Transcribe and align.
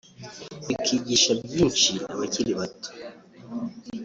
bikigisha 0.67 1.31
byinshi 1.43 1.91
abakiri 2.11 2.51
bato 2.59 2.89